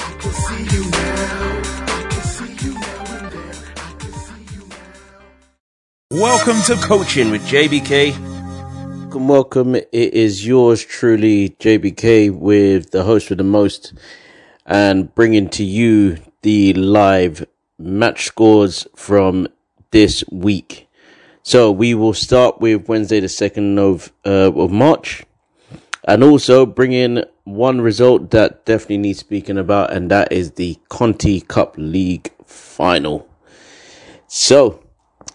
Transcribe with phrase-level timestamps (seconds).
[6.11, 8.13] Welcome to Coaching with JBK.
[8.99, 9.73] Welcome, welcome.
[9.75, 13.93] It is yours truly, JBK, with the host with the most,
[14.65, 17.45] and bringing to you the live
[17.81, 19.47] match scores from
[19.91, 20.87] this week.
[21.43, 25.23] So we will start with Wednesday, the second of uh, of March,
[26.07, 30.79] and also bring in one result that definitely needs speaking about, and that is the
[30.89, 33.27] Conti Cup League final.
[34.27, 34.83] So,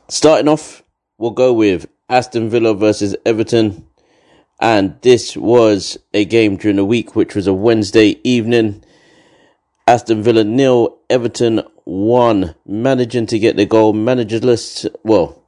[0.08, 0.82] starting off,
[1.18, 3.86] we'll go with Aston Villa versus Everton,
[4.60, 8.82] and this was a game during the week, which was a Wednesday evening.
[9.88, 14.84] Aston Villa nil, Everton one, managing to get the goal managerless.
[15.04, 15.44] Well,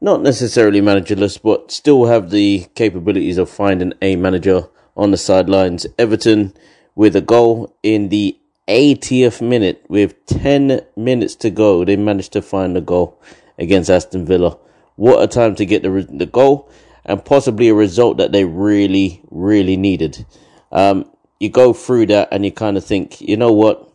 [0.00, 5.86] not necessarily managerless, but still have the capabilities of finding a manager on the sidelines.
[5.98, 6.54] Everton
[6.94, 11.84] with a goal in the 80th minute with 10 minutes to go.
[11.84, 13.20] They managed to find the goal
[13.58, 14.56] against Aston Villa.
[14.96, 16.70] What a time to get the, the goal
[17.04, 20.24] and possibly a result that they really, really needed.
[20.72, 23.90] Um, you go through that and you kind of think, you know what?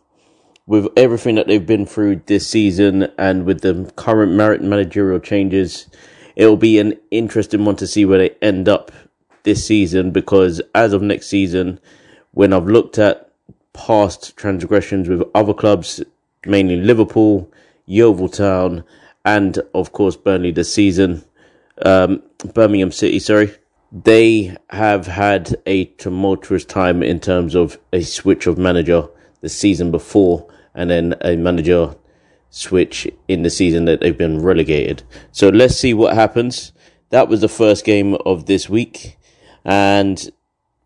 [0.70, 5.88] with everything that they've been through this season and with the current merit managerial changes,
[6.36, 8.92] it'll be an interesting one to see where they end up
[9.42, 11.80] this season because as of next season,
[12.30, 13.32] when I've looked at
[13.72, 16.04] past transgressions with other clubs,
[16.46, 17.50] mainly Liverpool,
[17.86, 18.84] Yeovil Town,
[19.24, 21.24] and of course Burnley this season,
[21.84, 22.22] um,
[22.54, 23.52] Birmingham City, sorry,
[23.92, 29.08] they have had a tumultuous time in terms of a switch of manager
[29.40, 31.94] the season before and then a manager
[32.50, 35.02] switch in the season that they've been relegated.
[35.32, 36.72] So let's see what happens.
[37.10, 39.16] That was the first game of this week,
[39.64, 40.30] and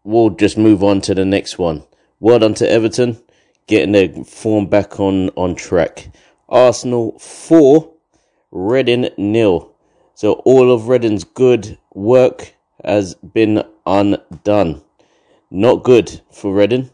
[0.05, 1.85] we'll just move on to the next one.
[2.21, 3.23] Well done to Everton,
[3.67, 6.11] getting their form back on, on track.
[6.49, 7.91] Arsenal 4,
[8.51, 9.75] Reading nil.
[10.15, 12.54] So all of Reading's good work
[12.85, 14.83] has been undone.
[15.51, 16.91] Not good for Reading.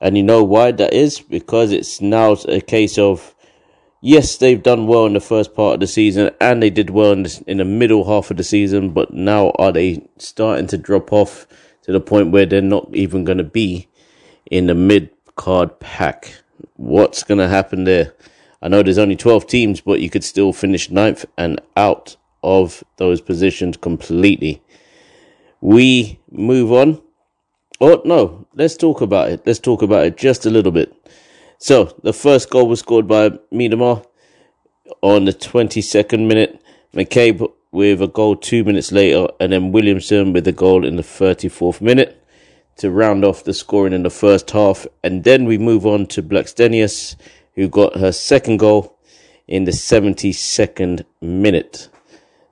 [0.00, 1.20] And you know why that is?
[1.20, 3.34] Because it's now a case of,
[4.00, 7.12] yes, they've done well in the first part of the season and they did well
[7.12, 10.76] in the, in the middle half of the season, but now are they starting to
[10.76, 11.46] drop off
[11.82, 13.88] to the point where they're not even going to be
[14.50, 16.34] in the mid card pack?
[16.76, 18.12] What's going to happen there?
[18.60, 22.82] I know there's only 12 teams, but you could still finish ninth and out of
[22.96, 24.62] those positions completely.
[25.64, 27.00] We move on
[27.80, 29.42] Oh, no, let's talk about it.
[29.44, 30.94] Let's talk about it just a little bit.
[31.58, 34.04] So, the first goal was scored by Miedema
[35.02, 36.62] on the 22nd minute.
[36.94, 41.02] McCabe with a goal two minutes later, and then Williamson with a goal in the
[41.02, 42.24] 34th minute
[42.76, 44.86] to round off the scoring in the first half.
[45.02, 47.16] And then we move on to Blackstenius,
[47.56, 48.96] who got her second goal
[49.48, 51.88] in the 72nd minute.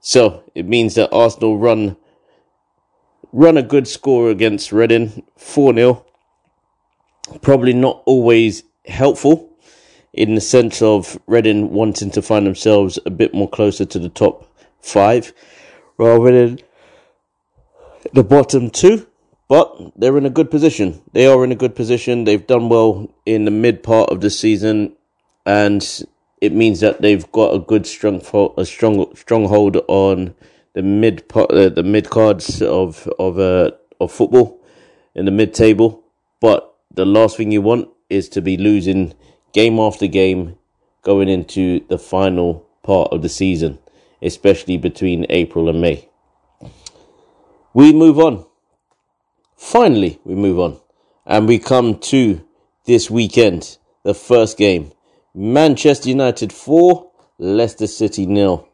[0.01, 1.97] So, it means that Arsenal run
[3.33, 6.05] run a good score against Reading, 4 0.
[7.41, 9.51] Probably not always helpful
[10.13, 14.09] in the sense of Reading wanting to find themselves a bit more closer to the
[14.09, 14.49] top
[14.81, 15.33] five
[15.97, 16.59] rather than
[18.13, 19.07] the bottom two.
[19.49, 21.03] But they're in a good position.
[21.13, 22.25] They are in a good position.
[22.25, 24.95] They've done well in the mid part of the season,
[25.45, 25.87] and
[26.41, 28.23] it means that they've got a good strong
[28.57, 30.35] a strong stronghold on
[30.75, 33.71] the mid uh, the mid cards of of uh,
[34.01, 34.61] of football
[35.15, 36.05] in the mid table.
[36.41, 39.15] But the last thing you want is to be losing
[39.53, 40.57] game after game
[41.03, 43.79] going into the final part of the season,
[44.21, 46.09] especially between April and May.
[47.75, 48.45] We move on.
[49.57, 50.81] Finally, we move on.
[51.25, 52.45] And we come to
[52.85, 54.93] this weekend, the first game.
[55.35, 58.69] Manchester United 4, Leicester City nil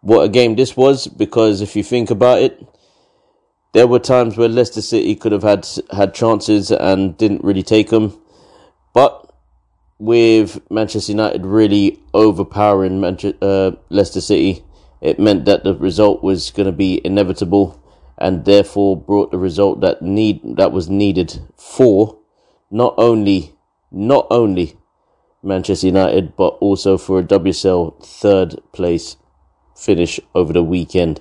[0.00, 2.66] what a game this was because if you think about it,
[3.72, 7.90] there were times where Leicester City could have had had chances and didn't really take
[7.90, 8.20] them,
[8.92, 9.32] but
[9.98, 14.64] with Manchester United really overpowering Manchester, uh, Leicester City.
[15.00, 17.80] It meant that the result was going to be inevitable,
[18.18, 22.18] and therefore brought the result that need that was needed for
[22.70, 23.54] not only
[23.90, 24.76] not only
[25.42, 29.16] Manchester United, but also for a WSL third place
[29.80, 31.20] finish over the weekend.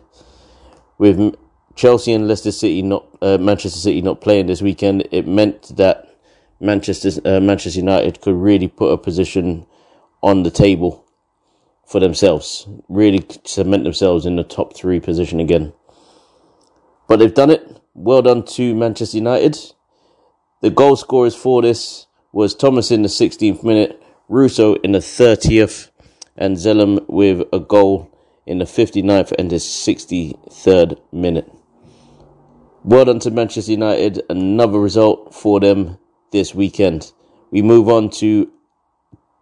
[0.98, 1.36] With
[1.76, 6.18] Chelsea and Leicester City not uh, Manchester City not playing this weekend, it meant that
[6.60, 9.66] Manchester uh, Manchester United could really put a position
[10.22, 11.06] on the table
[11.86, 15.74] for themselves, really cement themselves in the top three position again.
[17.08, 17.82] But they've done it.
[17.96, 19.58] Well done to Manchester United.
[20.62, 25.90] The goal scorers for this was Thomas in the 16th minute, Russo in the 30th,
[26.38, 28.09] and Zelem with a goal
[28.50, 31.50] in the 59th and the 63rd minute.
[32.84, 34.24] Well done to Manchester United.
[34.28, 36.00] Another result for them
[36.32, 37.12] this weekend.
[37.52, 38.52] We move on to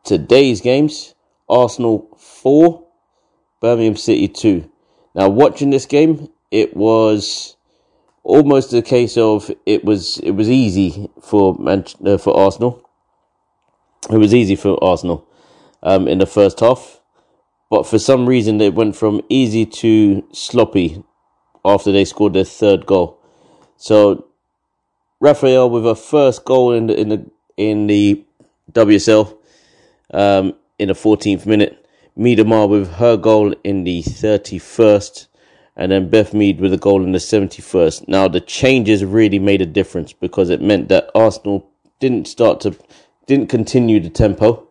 [0.03, 1.15] today's games.
[1.47, 2.83] Arsenal 4,
[3.61, 4.69] Birmingham City 2.
[5.15, 7.55] Now, watching this game, it was
[8.23, 12.83] almost a case of it was it was easy for Man- uh, for Arsenal.
[14.11, 15.25] It was easy for Arsenal
[15.81, 16.96] um, in the first half,
[17.69, 21.03] but for some reason they went from easy to sloppy
[21.65, 23.19] after they scored their third goal.
[23.77, 24.27] So
[25.21, 27.25] Rafaelle with a first goal in the in the
[27.57, 28.23] in the
[28.71, 29.37] WSL
[30.13, 31.83] um, in the 14th minute.
[32.17, 35.27] Miedema with her goal in the 31st,
[35.75, 38.07] and then Beth Mead with a goal in the 71st.
[38.07, 41.69] Now the changes really made a difference because it meant that Arsenal
[41.99, 42.75] didn't start to
[43.27, 44.66] didn't continue the tempo.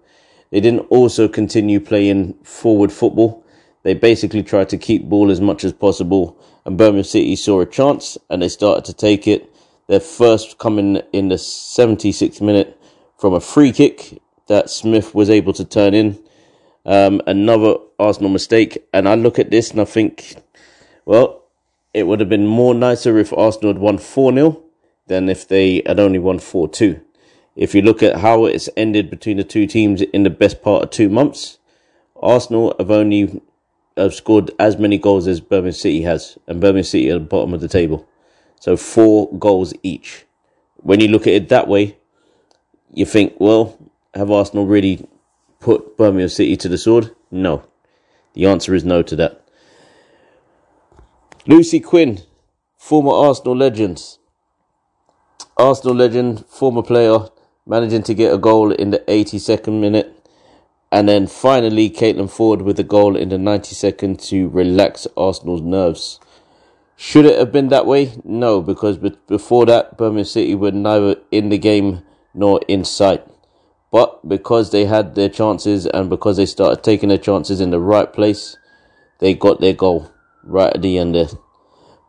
[0.51, 3.45] They didn't also continue playing forward football.
[3.83, 7.67] They basically tried to keep ball as much as possible, and Birmingham City saw a
[7.67, 9.49] chance and they started to take it.
[9.87, 12.81] Their first coming in the 76th minute
[13.17, 16.19] from a free kick that Smith was able to turn in.
[16.85, 18.85] Um, another Arsenal mistake.
[18.93, 20.37] And I look at this and I think,
[21.05, 21.43] well,
[21.95, 24.63] it would have been more nicer if Arsenal had won 4 0
[25.07, 27.01] than if they had only won 4 2.
[27.57, 30.85] If you look at how it's ended between the two teams in the best part
[30.85, 31.59] of two months,
[32.15, 33.41] Arsenal have only
[33.97, 37.25] have scored as many goals as Birmingham City has, and Birmingham City are at the
[37.25, 38.07] bottom of the table.
[38.61, 40.27] So four goals each.
[40.77, 41.97] When you look at it that way,
[42.93, 43.79] you think, well,
[44.15, 45.09] have Arsenal really
[45.59, 47.15] put Birmingham City to the sword?
[47.31, 47.67] No.
[48.35, 49.43] The answer is no to that.
[51.47, 52.21] Lucy Quinn,
[52.77, 54.03] former Arsenal legend.
[55.57, 57.29] Arsenal legend, former player,
[57.67, 60.13] managing to get a goal in the 82nd minute.
[60.93, 66.21] And then finally, Caitlin Foord with a goal in the 92nd to relax Arsenal's nerves.
[66.97, 68.13] Should it have been that way?
[68.25, 72.03] No, because before that, Birmingham City were neither in the game
[72.33, 73.27] nor in sight.
[73.91, 77.81] But because they had their chances and because they started taking their chances in the
[77.81, 78.57] right place,
[79.19, 80.11] they got their goal
[80.43, 81.29] right at the end there.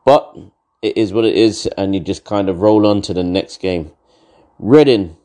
[0.06, 0.36] But
[0.81, 3.60] it is what it is, and you just kind of roll on to the next
[3.60, 3.92] game.
[4.60, 5.18] Reading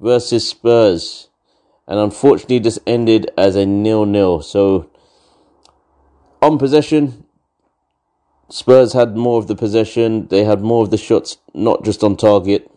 [0.00, 1.28] versus Spurs.
[1.86, 4.42] And unfortunately, this ended as a nil-nil.
[4.42, 4.90] So,
[6.40, 7.24] on possession,
[8.48, 10.28] Spurs had more of the possession.
[10.28, 12.70] They had more of the shots, not just on target,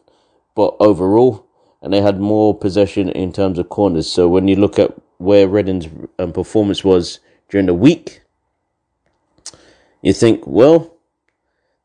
[0.55, 1.47] but overall
[1.83, 4.09] and they had more possession in terms of corners.
[4.09, 8.21] So when you look at where Reading's um, performance was during the week,
[10.01, 10.92] you think, well,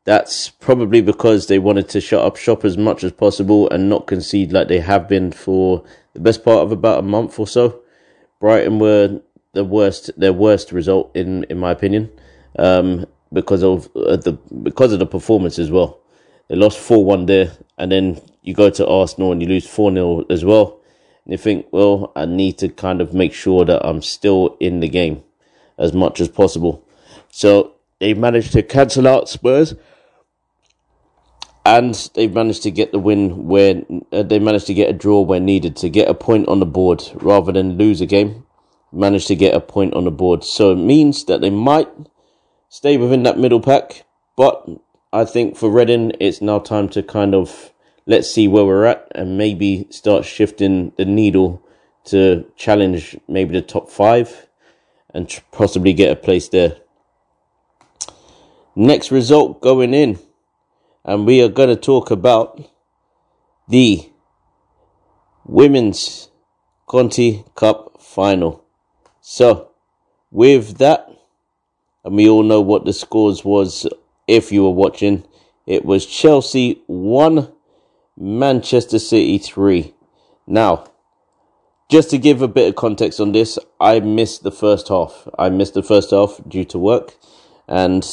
[0.05, 4.07] that's probably because they wanted to shut up shop as much as possible and not
[4.07, 7.81] concede like they have been for the best part of about a month or so.
[8.39, 9.21] Brighton were
[9.53, 12.09] the worst, their worst result in in my opinion,
[12.57, 15.99] um, because of uh, the because of the performance as well.
[16.47, 19.91] They lost four one there, and then you go to Arsenal and you lose 4
[19.91, 20.79] 0 as well.
[21.25, 24.79] And you think, well, I need to kind of make sure that I'm still in
[24.79, 25.23] the game
[25.77, 26.83] as much as possible.
[27.31, 29.75] So they've managed to cancel out Spurs
[31.69, 35.21] and they've managed to get the win where uh, they managed to get a draw
[35.21, 38.43] where needed to get a point on the board rather than lose a game.
[38.91, 40.43] Managed to get a point on the board.
[40.43, 41.87] So it means that they might
[42.69, 44.03] stay within that middle pack,
[44.35, 44.67] but
[45.13, 47.71] I think for Reading, it's now time to kind of
[48.07, 51.63] let's see where we're at and maybe start shifting the needle
[52.05, 54.47] to challenge maybe the top five
[55.13, 56.77] and possibly get a place there.
[58.75, 60.17] Next result going in,
[61.05, 62.61] and we are going to talk about
[63.67, 64.09] the
[65.45, 66.29] Women's
[66.87, 68.63] Conti Cup final.
[69.21, 69.69] So,
[70.31, 71.07] with that,
[72.03, 73.87] and we all know what the scores was
[74.27, 75.25] if you were watching,
[75.65, 77.51] it was Chelsea 1
[78.17, 79.93] Manchester City 3.
[80.47, 80.85] Now,
[81.89, 85.27] just to give a bit of context on this, I missed the first half.
[85.37, 87.15] I missed the first half due to work,
[87.67, 88.03] and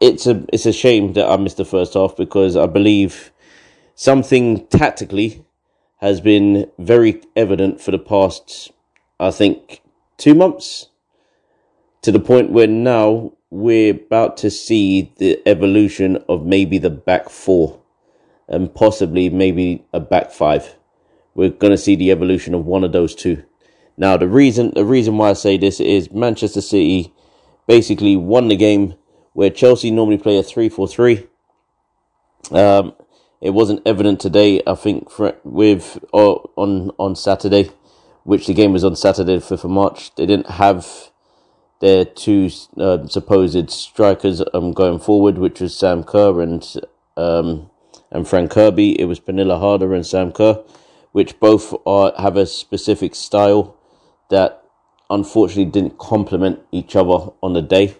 [0.00, 3.30] it's a it's a shame that I missed the first half because I believe
[3.94, 5.44] something tactically
[5.98, 8.72] has been very evident for the past,
[9.20, 9.82] I think,
[10.16, 10.88] two months,
[12.00, 17.28] to the point where now we're about to see the evolution of maybe the back
[17.28, 17.78] four
[18.48, 20.76] and possibly maybe a back five.
[21.34, 23.44] We're going to see the evolution of one of those two.
[23.98, 27.12] Now, the reason the reason why I say this is Manchester City
[27.66, 28.94] basically won the game
[29.32, 31.26] where Chelsea normally play a three four three.
[32.50, 32.94] Um,
[33.40, 34.62] it wasn't evident today.
[34.66, 37.70] I think for, with or uh, on on Saturday,
[38.24, 40.14] which the game was on Saturday, the fifth of March.
[40.14, 41.10] They didn't have
[41.80, 46.64] their two uh, supposed strikers um, going forward, which was Sam Kerr and
[47.16, 47.70] um,
[48.10, 49.00] and Fran Kirby.
[49.00, 50.62] It was Pernille Harder and Sam Kerr,
[51.12, 53.76] which both are have a specific style
[54.28, 54.62] that
[55.08, 57.96] unfortunately didn't complement each other on the day.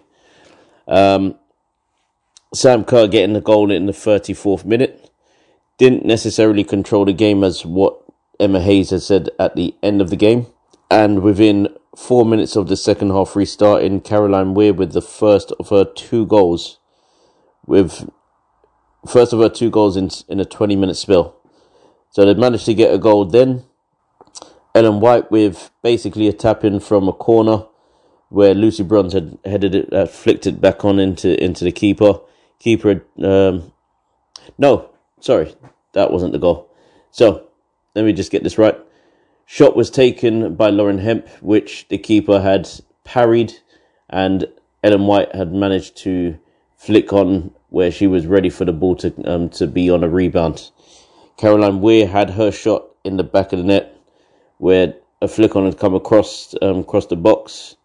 [0.87, 1.35] Um,
[2.53, 5.09] Sam Kerr getting the goal in the 34th minute
[5.77, 7.97] didn't necessarily control the game as what
[8.39, 10.47] Emma Hayes had said at the end of the game.
[10.89, 15.69] And within four minutes of the second half restarting, Caroline Weir with the first of
[15.69, 16.79] her two goals,
[17.65, 18.09] with
[19.07, 21.37] first of her two goals in in a twenty minute spell.
[22.09, 23.63] So they managed to get a goal then.
[24.75, 27.65] Ellen White with basically a tap in from a corner
[28.31, 32.19] where Lucy Bronze had headed it, uh, flicked it back on into into the keeper.
[32.59, 33.73] Keeper, um,
[34.57, 35.53] no, sorry,
[35.91, 36.69] that wasn't the goal.
[37.11, 37.47] So
[37.93, 38.79] let me just get this right.
[39.45, 42.69] Shot was taken by Lauren Hemp, which the keeper had
[43.03, 43.53] parried,
[44.09, 44.47] and
[44.81, 46.39] Ellen White had managed to
[46.77, 50.09] flick on where she was ready for the ball to um, to be on a
[50.09, 50.71] rebound.
[51.35, 53.93] Caroline Weir had her shot in the back of the net,
[54.57, 57.75] where a flick on had come across um, across the box.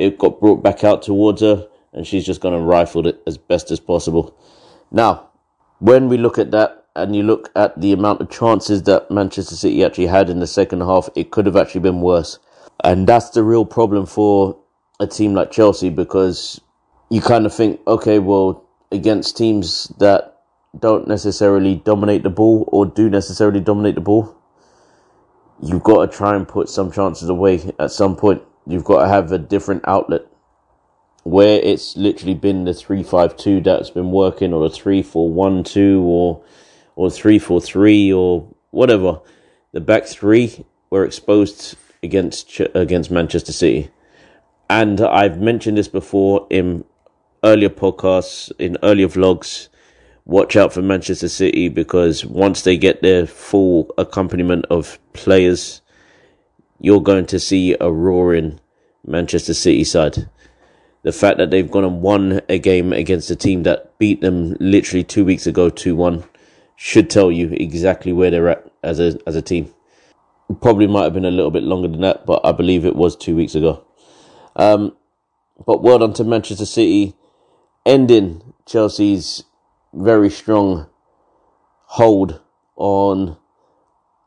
[0.00, 3.36] It got brought back out towards her, and she's just going to rifle it as
[3.36, 4.34] best as possible.
[4.90, 5.28] Now,
[5.78, 9.54] when we look at that, and you look at the amount of chances that Manchester
[9.54, 12.38] City actually had in the second half, it could have actually been worse.
[12.82, 14.58] And that's the real problem for
[14.98, 16.62] a team like Chelsea because
[17.10, 20.40] you kind of think, okay, well, against teams that
[20.78, 24.34] don't necessarily dominate the ball or do necessarily dominate the ball,
[25.62, 28.42] you've got to try and put some chances away at some point.
[28.70, 30.22] You've got to have a different outlet
[31.24, 36.42] where it's literally been the 3-5-2 that's been working or the 3-4-1-2 or
[37.00, 39.20] or three four three or whatever,
[39.72, 43.90] the back three were exposed against against Manchester City.
[44.68, 46.84] And I've mentioned this before in
[47.42, 49.68] earlier podcasts, in earlier vlogs.
[50.26, 55.80] Watch out for Manchester City because once they get their full accompaniment of players,
[56.80, 58.58] you're going to see a roaring
[59.06, 60.28] Manchester City side.
[61.02, 64.56] The fact that they've gone and won a game against a team that beat them
[64.60, 66.24] literally two weeks ago, 2 1,
[66.76, 69.72] should tell you exactly where they're at as a as a team.
[70.60, 73.14] Probably might have been a little bit longer than that, but I believe it was
[73.14, 73.84] two weeks ago.
[74.56, 74.96] Um,
[75.64, 77.14] but well done to Manchester City,
[77.86, 79.44] ending Chelsea's
[79.92, 80.86] very strong
[81.84, 82.40] hold
[82.76, 83.36] on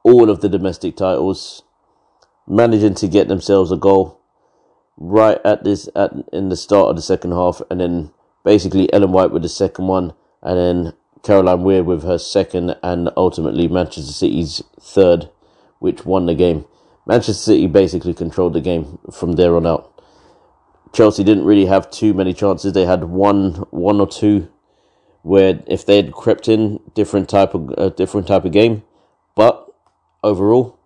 [0.03, 1.63] all of the domestic titles,
[2.47, 4.19] managing to get themselves a goal
[4.97, 8.11] right at this at in the start of the second half, and then
[8.43, 13.09] basically Ellen White with the second one, and then Caroline Weir with her second and
[13.15, 15.29] ultimately Manchester City's third,
[15.79, 16.65] which won the game.
[17.05, 19.89] Manchester City basically controlled the game from there on out.
[20.93, 22.73] Chelsea didn't really have too many chances.
[22.73, 24.49] They had one, one or two,
[25.23, 28.83] where if they had crept in, different type of a different type of game.
[29.35, 29.65] But
[30.23, 30.77] overall,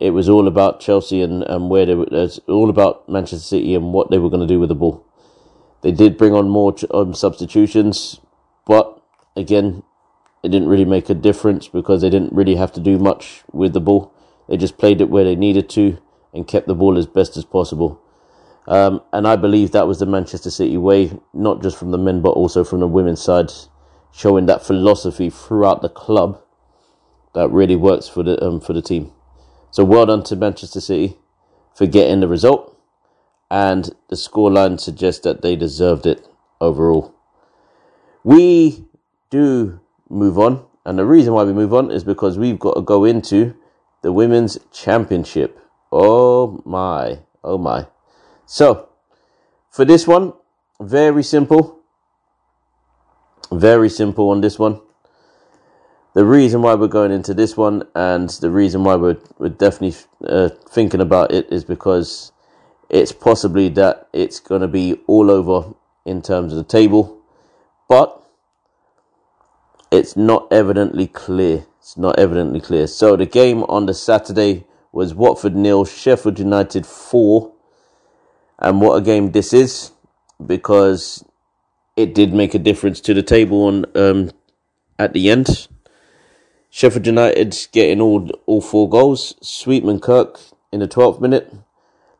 [0.00, 2.06] it was all about Chelsea and, and where they were.
[2.10, 5.04] It's all about Manchester City and what they were going to do with the ball.
[5.82, 8.20] They did bring on more um, substitutions,
[8.66, 9.00] but
[9.36, 9.82] again,
[10.42, 13.72] it didn't really make a difference because they didn't really have to do much with
[13.72, 14.12] the ball.
[14.48, 15.98] They just played it where they needed to
[16.32, 18.00] and kept the ball as best as possible.
[18.66, 22.22] Um, and I believe that was the Manchester City way, not just from the men
[22.22, 23.50] but also from the women's side,
[24.12, 26.40] showing that philosophy throughout the club
[27.34, 29.12] that really works for the um, for the team.
[29.70, 31.18] So well done to Manchester City
[31.74, 32.76] for getting the result,
[33.50, 36.26] and the scoreline suggests that they deserved it
[36.60, 37.14] overall.
[38.24, 38.86] We
[39.30, 40.64] do move on.
[40.84, 43.54] And the reason why we move on is because we've got to go into
[44.02, 45.60] the Women's Championship.
[45.92, 47.86] Oh my, oh my.
[48.46, 48.88] So,
[49.70, 50.32] for this one,
[50.80, 51.80] very simple.
[53.52, 54.80] Very simple on this one.
[56.18, 59.96] The reason why we're going into this one and the reason why we're, we're definitely
[60.26, 62.32] uh, thinking about it is because
[62.90, 65.72] it's possibly that it's going to be all over
[66.04, 67.22] in terms of the table,
[67.88, 68.20] but
[69.92, 71.64] it's not evidently clear.
[71.78, 72.88] It's not evidently clear.
[72.88, 77.52] So the game on the Saturday was Watford nil, Sheffield United four,
[78.58, 79.92] and what a game this is
[80.44, 81.24] because
[81.96, 84.32] it did make a difference to the table on um,
[84.98, 85.68] at the end.
[86.70, 89.34] Sheffield United getting all all four goals.
[89.40, 91.52] Sweetman Kirk in the 12th minute.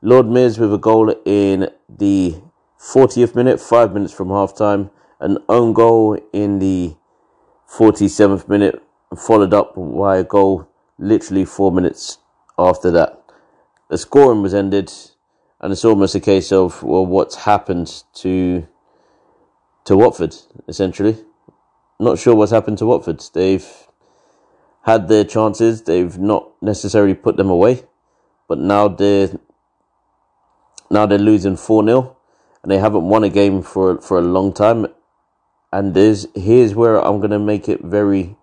[0.00, 2.40] Lord Mears with a goal in the
[2.78, 4.90] 40th minute, five minutes from half time.
[5.20, 6.94] An own goal in the
[7.68, 8.82] 47th minute,
[9.16, 12.18] followed up by a goal literally four minutes
[12.58, 13.22] after that.
[13.90, 14.92] The scoring was ended,
[15.60, 18.66] and it's almost a case of well, what's happened to
[19.84, 20.36] to Watford
[20.68, 21.16] essentially.
[21.98, 23.22] Not sure what's happened to Watford.
[23.34, 23.66] They've
[24.82, 25.82] had their chances.
[25.82, 27.84] They've not necessarily put them away,
[28.46, 29.38] but now they're
[30.90, 32.16] now they're losing four 0
[32.62, 34.86] and they haven't won a game for for a long time.
[35.72, 38.36] And there's here's where I'm gonna make it very,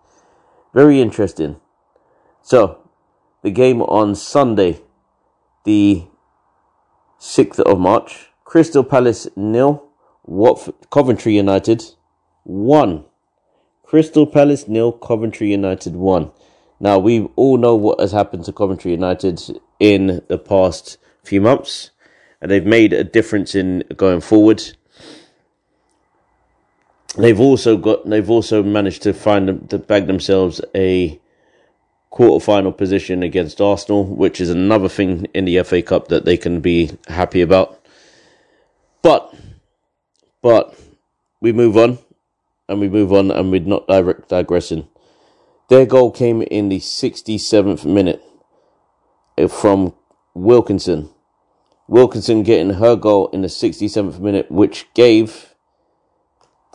[0.74, 1.60] very interesting.
[2.42, 2.80] So,
[3.42, 4.82] the game on Sunday,
[5.63, 6.06] the
[7.18, 9.84] sixth of March, Crystal Palace nil,
[10.24, 11.84] Watford, Coventry United
[12.44, 13.06] one.
[13.86, 16.32] Crystal Palace nil, Coventry United one.
[16.80, 19.39] Now we all know what has happened to Coventry United
[19.80, 21.92] in the past few months,
[22.42, 24.63] and they've made a difference in going forward.
[27.15, 31.20] They've also got they've also managed to find them, to bag themselves a
[32.10, 36.60] quarter-final position against Arsenal, which is another thing in the FA Cup that they can
[36.60, 37.80] be happy about.
[39.04, 39.34] But
[40.42, 40.75] but
[41.39, 42.00] we move on
[42.67, 44.88] and we move on and we're not direct digressing.
[45.69, 48.24] Their goal came in the 67th minute
[49.38, 49.93] uh, from
[50.34, 51.10] Wilkinson.
[51.88, 55.55] Wilkinson getting her goal in the 67th minute, which gave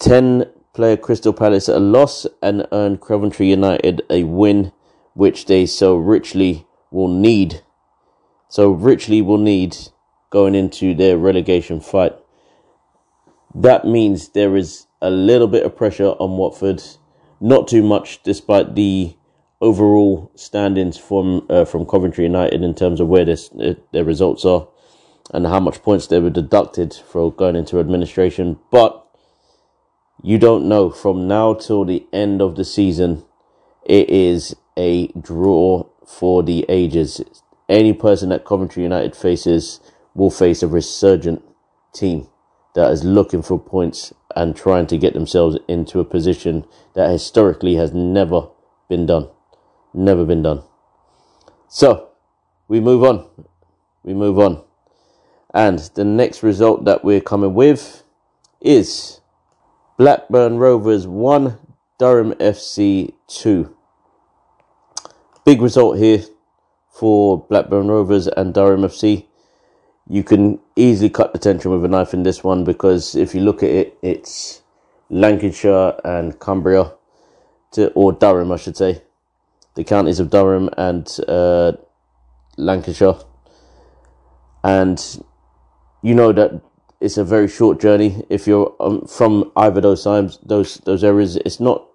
[0.00, 4.72] 10 player Crystal Palace a loss and earned Coventry United a win,
[5.14, 7.62] which they so richly will need.
[8.48, 9.76] So richly will need
[10.31, 12.14] going into their relegation fight.
[13.55, 16.83] That means there is a little bit of pressure on Watford,
[17.41, 19.17] not too much, despite the
[19.61, 24.45] overall standings from uh, from Coventry United in terms of where this, uh, their results
[24.45, 24.69] are
[25.33, 28.59] and how much points they were deducted for going into administration.
[28.71, 29.07] But
[30.23, 33.25] you don't know from now till the end of the season.
[33.85, 37.23] It is a draw for the ages.
[37.69, 39.81] Any person that Coventry United faces
[40.15, 41.43] will face a resurgent
[41.93, 42.29] team
[42.75, 46.64] that is looking for points and trying to get themselves into a position
[46.95, 48.49] that historically has never
[48.88, 49.29] been done.
[49.93, 50.62] Never been done.
[51.69, 52.11] So,
[52.69, 53.29] we move on.
[54.03, 54.62] We move on.
[55.53, 58.05] And the next result that we're coming with
[58.61, 59.21] is
[59.97, 61.59] Blackburn Rovers 1,
[61.99, 63.77] Durham FC 2.
[65.45, 66.23] Big result here
[66.93, 69.27] for Blackburn Rovers and Durham FC
[70.11, 73.40] you can easily cut the tension with a knife in this one because if you
[73.40, 74.61] look at it, it's
[75.09, 76.92] Lancashire and Cumbria,
[77.70, 79.03] to, or Durham, I should say,
[79.77, 81.75] the counties of Durham and uh,
[82.57, 83.18] Lancashire,
[84.64, 84.99] and
[86.03, 86.61] you know that
[87.01, 88.25] it's a very short journey.
[88.29, 91.87] If you're um, from either those times, those those areas, it's not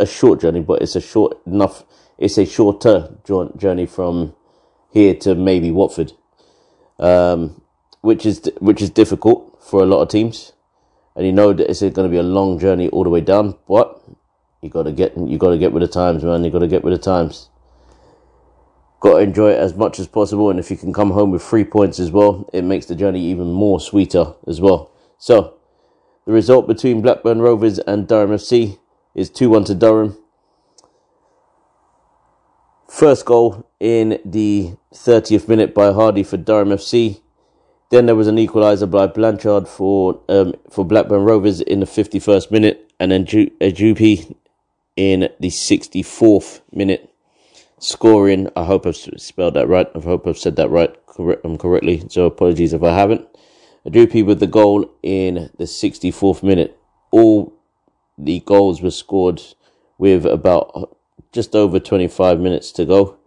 [0.00, 1.84] a short journey, but it's a short enough.
[2.16, 3.14] It's a shorter
[3.58, 4.34] journey from
[4.90, 6.14] here to maybe Watford
[6.98, 7.60] um,
[8.00, 10.52] which is which is difficult for a lot of teams.
[11.16, 13.56] And you know that it's going to be a long journey all the way down,
[13.66, 14.00] but
[14.62, 16.44] you got to get you got to get with the times, man.
[16.44, 17.48] You got to get with the times.
[19.00, 21.42] Got to enjoy it as much as possible, and if you can come home with
[21.42, 24.90] three points as well, it makes the journey even more sweeter as well.
[25.18, 25.54] So,
[26.26, 28.78] the result between Blackburn Rovers and Durham FC
[29.14, 30.16] is two one to Durham.
[32.88, 37.20] First goal in the 30th minute by Hardy for Durham FC.
[37.90, 42.50] Then there was an equaliser by Blanchard for um, for Blackburn Rovers in the 51st
[42.50, 44.34] minute, and then Ju- Ejupi
[44.96, 47.14] in the 64th minute,
[47.78, 48.48] scoring.
[48.56, 49.86] I hope I've spelled that right.
[49.94, 50.94] I hope I've said that right
[51.44, 52.04] um, correctly.
[52.08, 53.26] So apologies if I haven't.
[53.86, 56.78] Ejupi with the goal in the 64th minute.
[57.10, 57.52] All
[58.16, 59.42] the goals were scored
[59.98, 60.97] with about
[61.32, 63.18] just over 25 minutes to go.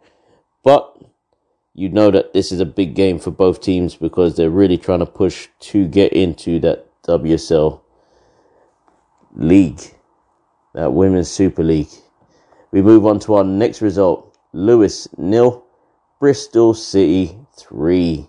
[0.64, 0.98] But
[1.74, 5.00] you know that this is a big game for both teams because they're really trying
[5.00, 7.82] to push to get into that WSL
[9.34, 9.82] league,
[10.74, 11.90] that Women's Super League.
[12.72, 14.38] We move on to our next result.
[14.54, 15.66] Lewes nil,
[16.20, 18.28] Bristol City three.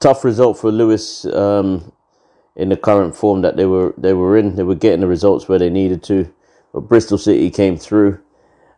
[0.00, 1.92] Tough result for Lewes um,
[2.54, 4.56] in the current form that they were they were in.
[4.56, 6.33] They were getting the results where they needed to,
[6.74, 8.18] but Bristol City came through,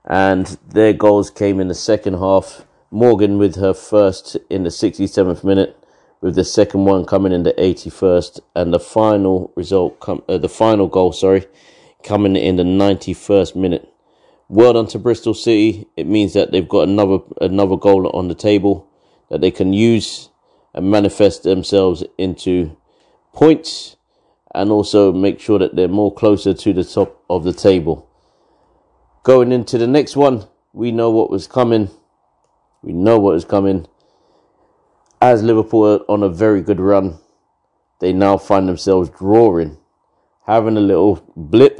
[0.04, 2.66] and their goals came in the second half.
[2.90, 5.82] Morgan with her first in the 67th minute,
[6.20, 10.88] with the second one coming in the 81st, and the final result, uh, the final
[10.88, 11.46] goal, sorry,
[12.04, 13.90] coming in the 91st minute.
[14.50, 15.88] Well done to Bristol City.
[15.96, 18.86] It means that they've got another another goal on the table
[19.30, 20.28] that they can use
[20.74, 22.76] and manifest themselves into
[23.32, 23.95] points
[24.56, 28.08] and also make sure that they're more closer to the top of the table.
[29.22, 31.90] Going into the next one, we know what was coming.
[32.82, 33.86] We know what is coming.
[35.20, 37.18] As Liverpool on a very good run,
[38.00, 39.76] they now find themselves drawing,
[40.46, 41.78] having a little blip,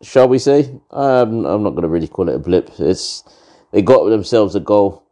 [0.00, 0.80] shall we say?
[0.90, 2.70] Um, I'm not going to really call it a blip.
[2.78, 3.24] It's
[3.72, 5.02] they got themselves a goal.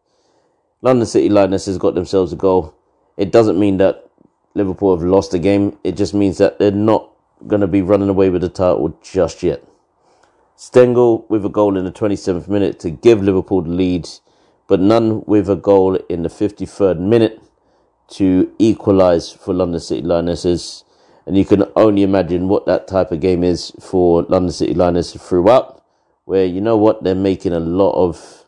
[0.80, 2.74] London City Lionesses got themselves a goal.
[3.18, 4.08] It doesn't mean that
[4.54, 5.78] Liverpool have lost the game.
[5.82, 7.10] It just means that they're not
[7.46, 9.64] going to be running away with the title just yet.
[10.56, 14.08] Stengel with a goal in the 27th minute to give Liverpool the lead,
[14.68, 17.42] but none with a goal in the 53rd minute
[18.08, 20.84] to equalise for London City Lionesses.
[21.26, 25.22] And you can only imagine what that type of game is for London City Lionesses
[25.22, 25.82] throughout,
[26.26, 28.44] where you know what, they're making a lot of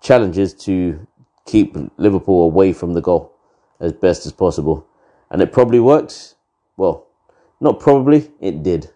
[0.00, 1.06] challenges to
[1.44, 3.32] keep Liverpool away from the goal
[3.80, 4.86] as best as possible.
[5.30, 6.34] And it probably worked.
[6.76, 7.06] Well,
[7.60, 8.90] not probably, it did.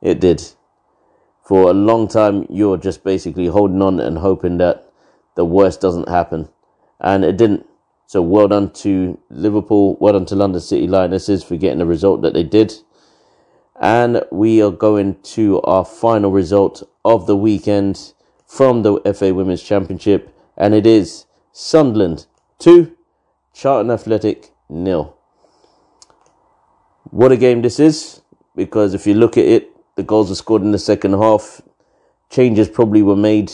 [0.00, 0.42] It did.
[1.44, 4.90] For a long time, you're just basically holding on and hoping that
[5.34, 6.48] the worst doesn't happen.
[7.00, 7.66] And it didn't.
[8.06, 12.22] So well done to Liverpool, well done to London City Lionesses for getting the result
[12.22, 12.74] that they did.
[13.80, 18.12] And we are going to our final result of the weekend
[18.46, 22.26] from the FA Women's Championship, and it is Sunderland
[22.58, 22.94] 2,
[23.54, 25.16] Charlton Athletic nil.
[27.12, 28.22] What a game this is,
[28.56, 31.60] because if you look at it, the goals were scored in the second half.
[32.30, 33.52] Changes probably were made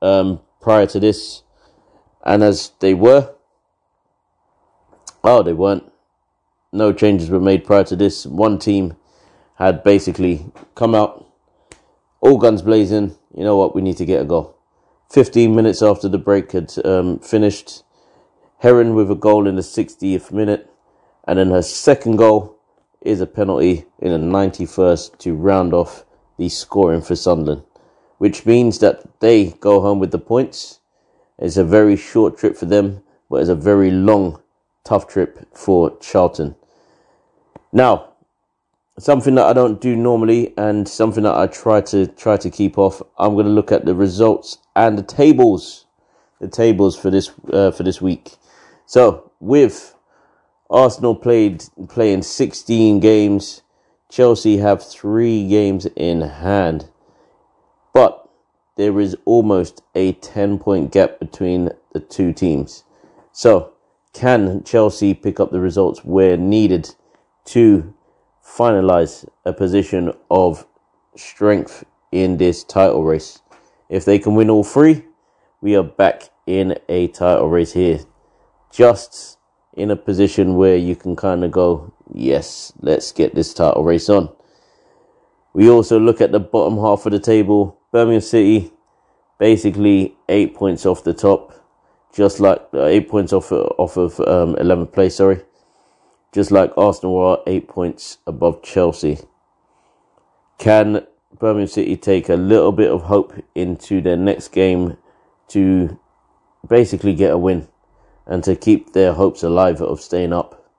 [0.00, 1.42] um, prior to this,
[2.24, 3.34] and as they were,
[5.24, 5.90] oh, they weren't.
[6.72, 8.26] No changes were made prior to this.
[8.26, 8.94] One team
[9.56, 11.28] had basically come out,
[12.20, 13.16] all guns blazing.
[13.36, 13.74] You know what?
[13.74, 14.56] We need to get a goal.
[15.10, 17.82] 15 minutes after the break had um, finished,
[18.60, 20.70] Heron with a goal in the 60th minute,
[21.26, 22.53] and then her second goal
[23.04, 26.04] is a penalty in the 91st to round off
[26.38, 27.62] the scoring for Sunderland,
[28.18, 30.80] which means that they go home with the points.
[31.38, 34.42] It's a very short trip for them, but it's a very long,
[34.84, 36.56] tough trip for Charlton.
[37.72, 38.14] Now,
[38.98, 42.78] something that I don't do normally and something that I try to try to keep
[42.78, 43.02] off.
[43.18, 45.86] I'm going to look at the results and the tables,
[46.40, 48.36] the tables for this uh, for this week.
[48.86, 49.94] So with
[50.70, 53.62] Arsenal played playing 16 games,
[54.10, 56.88] Chelsea have three games in hand,
[57.92, 58.28] but
[58.76, 62.84] there is almost a 10 point gap between the two teams.
[63.32, 63.72] So
[64.12, 66.94] can Chelsea pick up the results where needed
[67.46, 67.94] to
[68.44, 70.66] finalize a position of
[71.16, 73.40] strength in this title race.
[73.88, 75.04] If they can win all three,
[75.60, 78.00] we are back in a title race here.
[78.72, 79.38] Just
[79.76, 84.08] in a position where you can kind of go, yes, let's get this title race
[84.08, 84.30] on.
[85.52, 87.78] We also look at the bottom half of the table.
[87.92, 88.72] Birmingham City,
[89.38, 91.52] basically eight points off the top,
[92.12, 95.16] just like uh, eight points off off of um, 11th place.
[95.16, 95.42] Sorry,
[96.32, 99.18] just like Arsenal are eight points above Chelsea.
[100.58, 101.06] Can
[101.38, 104.96] Birmingham City take a little bit of hope into their next game
[105.48, 105.98] to
[106.66, 107.68] basically get a win
[108.26, 110.70] and to keep their hopes alive of staying up?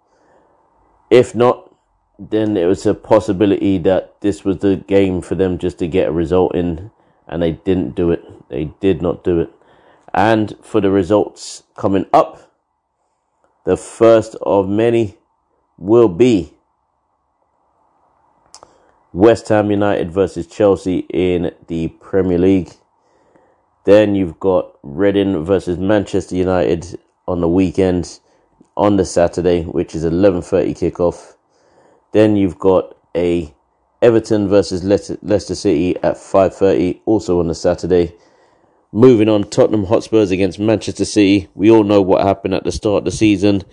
[1.10, 1.74] If not,
[2.18, 6.08] then it was a possibility that this was the game for them just to get
[6.08, 6.92] a result in,
[7.28, 8.24] and they didn't do it.
[8.50, 9.52] They did not do it.
[10.14, 12.54] And for the results coming up,
[13.66, 15.18] the first of many
[15.78, 16.54] will be
[19.12, 22.74] West Ham United versus Chelsea in the Premier League.
[23.86, 28.20] Then you've got Reading versus Manchester United on the weekend
[28.78, 31.36] on the Saturday, which is 11:30 kickoff.
[32.12, 33.54] Then you've got a
[34.02, 38.14] Everton versus Leicester City at 5:30 also on the Saturday.
[38.92, 41.48] Moving on, Tottenham Hotspurs against Manchester City.
[41.56, 43.64] We all know what happened at the start of the season.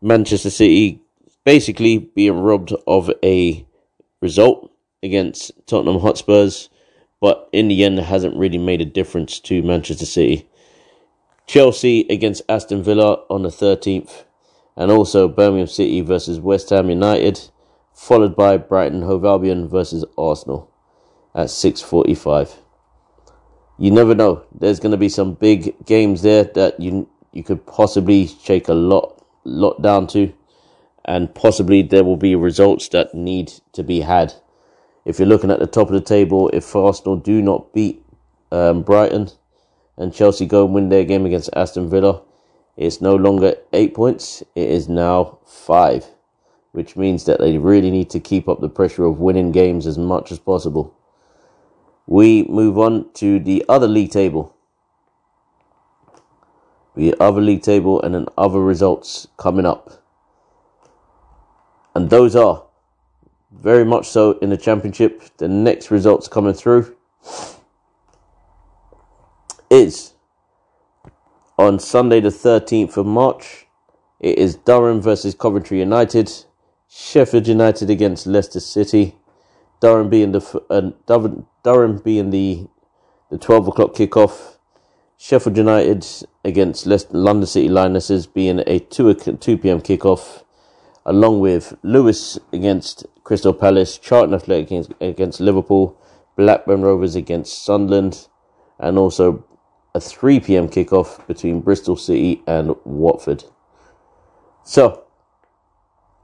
[0.00, 1.00] Manchester City
[1.44, 3.66] basically being robbed of a
[4.20, 4.70] result
[5.02, 6.70] against Tottenham Hotspurs
[7.24, 10.46] but in the end, it hasn't really made a difference to Manchester City.
[11.46, 14.24] Chelsea against Aston Villa on the 13th,
[14.76, 17.40] and also Birmingham City versus West Ham United,
[17.92, 20.70] followed by Brighton Hove Albion versus Arsenal
[21.34, 22.56] at 6:45.
[23.78, 24.42] You never know.
[24.52, 28.74] There's going to be some big games there that you you could possibly shake a
[28.74, 30.32] lot lot down to,
[31.04, 34.34] and possibly there will be results that need to be had.
[35.04, 38.02] If you're looking at the top of the table, if Arsenal do not beat
[38.50, 39.30] um, Brighton
[39.96, 42.22] and Chelsea go and win their game against Aston Villa,
[42.76, 46.06] it's no longer eight points, it is now five,
[46.72, 49.96] which means that they really need to keep up the pressure of winning games as
[49.96, 50.96] much as possible.
[52.06, 54.54] We move on to the other league table.
[56.96, 60.02] The other league table and then other results coming up.
[61.94, 62.64] And those are
[63.52, 65.22] very much so in the championship.
[65.38, 66.96] The next results coming through
[69.74, 70.14] is
[71.58, 73.66] on Sunday, the 13th of March.
[74.20, 76.30] It is Durham versus Coventry United,
[76.88, 79.16] Sheffield United against Leicester City,
[79.80, 82.68] Durham being the uh, Durham, being the
[83.30, 84.58] the 12 o'clock kickoff,
[85.18, 86.06] Sheffield United
[86.44, 89.80] against Leicester, London City Lionesses being a 2 2 p.m.
[89.80, 90.44] kickoff,
[91.04, 96.00] along with Lewes against Crystal Palace, Charlton Athletic against, against Liverpool,
[96.36, 98.28] Blackburn Rovers against Sunderland,
[98.78, 99.44] and also
[99.94, 100.68] a 3 p.m.
[100.68, 103.44] kickoff between Bristol City and Watford.
[104.64, 105.04] So,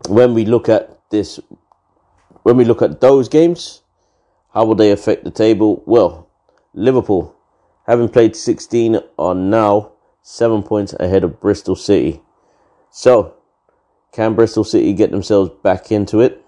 [0.08, 1.38] when we look at this,
[2.42, 3.82] when we look at those games,
[4.52, 5.84] how will they affect the table?
[5.86, 6.28] Well,
[6.74, 7.36] Liverpool,
[7.86, 12.20] having played 16, are now seven points ahead of Bristol City.
[12.90, 13.34] So,
[14.10, 16.44] can Bristol City get themselves back into it,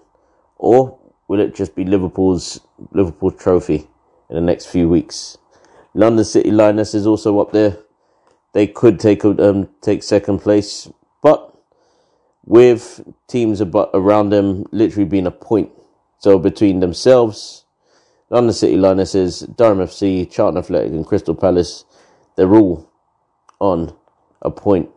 [0.57, 3.87] or will it just be Liverpool's Liverpool trophy
[4.29, 5.39] in the next few weeks?
[5.95, 7.77] London City Lioness is also up there.
[8.53, 10.91] They could take um, take second place,
[11.23, 11.55] but
[12.45, 15.71] with teams about around them literally being a point,
[16.19, 17.65] so between themselves,
[18.31, 21.85] London City Lionesses, Durham FC, Charlton Athletic, and Crystal Palace,
[22.37, 22.91] they're all
[23.61, 23.95] on
[24.43, 24.91] a point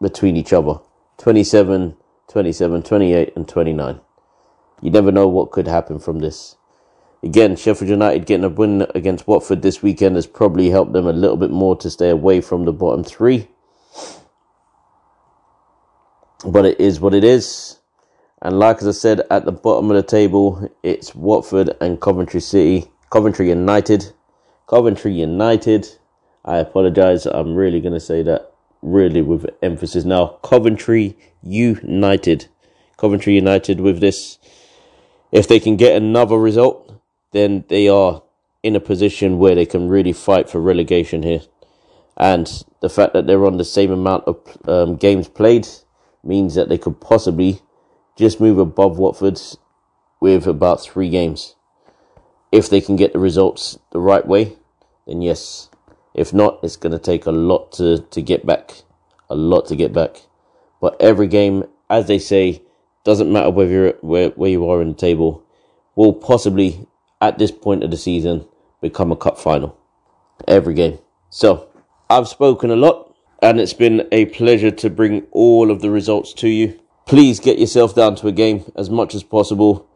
[0.00, 0.78] between each other
[1.18, 1.96] 27,
[2.28, 4.00] 27, 28, and 29.
[4.82, 6.56] You never know what could happen from this.
[7.22, 11.12] Again, Sheffield United getting a win against Watford this weekend has probably helped them a
[11.12, 13.48] little bit more to stay away from the bottom three.
[16.44, 17.78] But it is what it is.
[18.42, 22.40] And like as I said, at the bottom of the table, it's Watford and Coventry
[22.40, 22.90] City.
[23.10, 24.12] Coventry United.
[24.68, 25.88] Coventry United.
[26.44, 27.26] I apologize.
[27.26, 28.52] I'm really going to say that
[28.82, 30.38] really with emphasis now.
[30.42, 32.46] Coventry United.
[32.98, 34.38] Coventry United with this.
[35.32, 36.85] If they can get another result,
[37.32, 38.22] then they are
[38.62, 41.42] in a position where they can really fight for relegation here.
[42.16, 45.68] And the fact that they're on the same amount of um, games played
[46.24, 47.60] means that they could possibly
[48.16, 49.40] just move above Watford
[50.20, 51.54] with about three games.
[52.50, 54.56] If they can get the results the right way,
[55.06, 55.68] then yes.
[56.14, 58.82] If not, it's going to take a lot to, to get back.
[59.28, 60.22] A lot to get back.
[60.80, 62.62] But every game, as they say,
[63.04, 65.44] doesn't matter whether where, where you are in the table,
[65.94, 66.86] will possibly
[67.20, 68.46] at this point of the season
[68.80, 69.78] become a cup final
[70.46, 70.98] every game.
[71.30, 71.68] So
[72.08, 76.32] I've spoken a lot and it's been a pleasure to bring all of the results
[76.34, 76.78] to you.
[77.06, 79.88] Please get yourself down to a game as much as possible.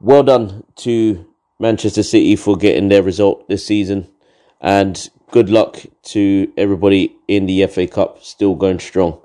[0.00, 1.26] Well done to
[1.58, 4.08] Manchester City for getting their result this season
[4.60, 9.20] and good luck to everybody in the FA Cup still going strong.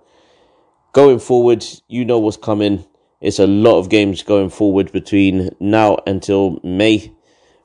[0.93, 2.85] Going forward, you know what's coming.
[3.19, 7.14] It's a lot of games going forward between now until May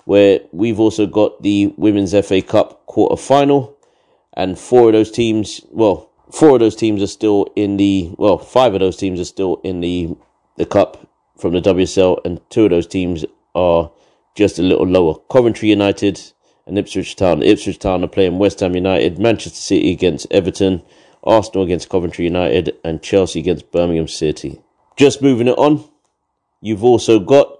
[0.05, 3.77] where we've also got the Women's FA Cup quarter final,
[4.35, 8.39] and four of those teams, well, four of those teams are still in the, well,
[8.39, 10.17] five of those teams are still in the
[10.57, 11.09] the cup
[11.39, 13.91] from the WSL, and two of those teams are
[14.35, 15.15] just a little lower.
[15.31, 16.21] Coventry United
[16.67, 17.43] and Ipswich Town.
[17.43, 20.83] Ipswich Town are playing West Ham United, Manchester City against Everton,
[21.25, 24.61] Arsenal against Coventry United, and Chelsea against Birmingham City.
[24.97, 25.83] Just moving it on,
[26.61, 27.60] you've also got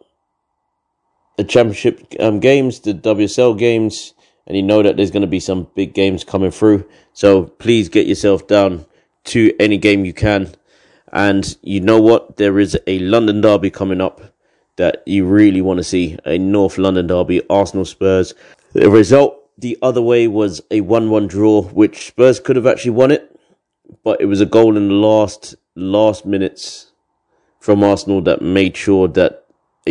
[1.40, 4.12] the championship um, games, the WSL games,
[4.46, 6.87] and you know that there's going to be some big games coming through.
[7.14, 8.85] So please get yourself down
[9.24, 10.55] to any game you can.
[11.11, 12.37] And you know what?
[12.37, 14.20] There is a London derby coming up
[14.76, 18.35] that you really want to see a North London derby, Arsenal Spurs.
[18.74, 22.92] The result the other way was a 1 1 draw, which Spurs could have actually
[22.92, 23.35] won it,
[24.05, 26.92] but it was a goal in the last last minutes
[27.61, 29.39] from Arsenal that made sure that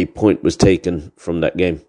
[0.01, 1.81] a point was taken from that game.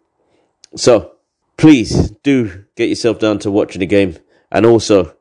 [0.76, 1.12] So
[1.56, 4.16] please do get yourself down to watching the game
[4.50, 5.14] and also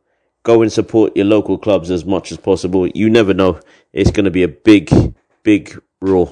[0.43, 2.87] go and support your local clubs as much as possible.
[2.87, 3.59] You never know.
[3.93, 6.27] It's going to be a big, big raw